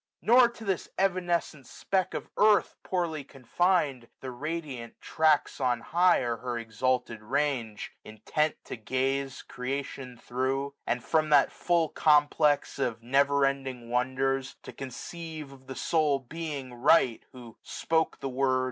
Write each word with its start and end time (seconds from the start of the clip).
1780 0.21 0.33
Nor 0.33 0.53
to 0.57 0.65
this 0.65 0.89
evanescent 0.97 1.67
speck 1.67 2.15
of 2.15 2.27
earth 2.35 2.75
Poorly 2.81 3.23
confin'd, 3.23 4.07
the 4.19 4.31
radiant 4.31 4.99
tracts 4.99 5.61
on 5.61 5.79
high 5.81 6.21
Are 6.21 6.37
her 6.37 6.57
exalted 6.57 7.21
range; 7.21 7.91
intent 8.03 8.55
to 8.63 8.77
gaze 8.77 9.43
Creation 9.43 10.17
thro': 10.17 10.73
and, 10.87 11.03
from 11.03 11.29
that 11.29 11.51
full 11.51 11.87
complex 11.87 12.79
Of 12.79 13.03
never 13.03 13.45
ending 13.45 13.91
wonders, 13.91 14.55
to 14.63 14.73
conceive 14.73 15.51
1785 15.51 15.61
Of 15.61 15.67
the 15.67 15.79
Sole 15.79 16.19
Bbing 16.19 16.83
rights 16.83 17.25
who 17.31 17.57
spoke 17.61 18.19
the 18.21 18.29
word. 18.29 18.59